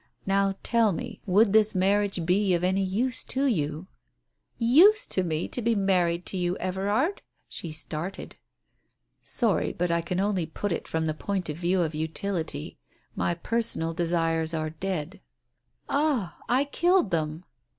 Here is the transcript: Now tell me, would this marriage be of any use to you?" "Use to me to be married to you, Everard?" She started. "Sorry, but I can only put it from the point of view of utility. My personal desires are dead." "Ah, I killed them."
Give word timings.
Now 0.25 0.55
tell 0.63 0.93
me, 0.93 1.21
would 1.27 1.53
this 1.53 1.75
marriage 1.75 2.25
be 2.25 2.55
of 2.55 2.63
any 2.63 2.81
use 2.81 3.23
to 3.25 3.45
you?" 3.45 3.85
"Use 4.57 5.05
to 5.05 5.23
me 5.23 5.47
to 5.49 5.61
be 5.61 5.75
married 5.75 6.25
to 6.25 6.37
you, 6.37 6.57
Everard?" 6.57 7.21
She 7.47 7.71
started. 7.71 8.35
"Sorry, 9.21 9.71
but 9.73 9.91
I 9.91 10.01
can 10.01 10.19
only 10.19 10.47
put 10.47 10.71
it 10.71 10.87
from 10.87 11.05
the 11.05 11.13
point 11.13 11.49
of 11.49 11.57
view 11.57 11.81
of 11.81 11.93
utility. 11.93 12.79
My 13.15 13.35
personal 13.35 13.93
desires 13.93 14.55
are 14.55 14.71
dead." 14.71 15.21
"Ah, 15.87 16.35
I 16.49 16.63
killed 16.63 17.11
them." 17.11 17.43